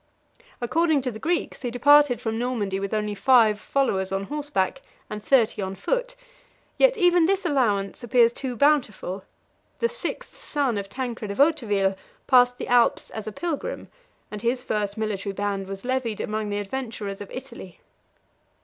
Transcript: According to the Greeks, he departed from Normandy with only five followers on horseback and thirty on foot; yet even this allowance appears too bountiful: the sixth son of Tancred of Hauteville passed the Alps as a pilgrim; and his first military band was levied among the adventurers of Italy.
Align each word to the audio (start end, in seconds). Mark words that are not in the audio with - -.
According 0.61 1.01
to 1.01 1.11
the 1.11 1.19
Greeks, 1.19 1.61
he 1.61 1.69
departed 1.69 2.19
from 2.19 2.39
Normandy 2.39 2.79
with 2.79 2.91
only 2.91 3.13
five 3.13 3.59
followers 3.59 4.11
on 4.11 4.23
horseback 4.23 4.81
and 5.11 5.23
thirty 5.23 5.61
on 5.61 5.75
foot; 5.75 6.15
yet 6.79 6.97
even 6.97 7.27
this 7.27 7.45
allowance 7.45 8.03
appears 8.03 8.33
too 8.33 8.55
bountiful: 8.55 9.23
the 9.77 9.87
sixth 9.87 10.43
son 10.43 10.79
of 10.79 10.89
Tancred 10.89 11.29
of 11.29 11.37
Hauteville 11.37 11.95
passed 12.25 12.57
the 12.57 12.67
Alps 12.67 13.11
as 13.11 13.27
a 13.27 13.31
pilgrim; 13.31 13.89
and 14.31 14.41
his 14.41 14.63
first 14.63 14.97
military 14.97 15.33
band 15.33 15.67
was 15.67 15.85
levied 15.85 16.19
among 16.19 16.49
the 16.49 16.57
adventurers 16.57 17.21
of 17.21 17.29
Italy. 17.29 17.79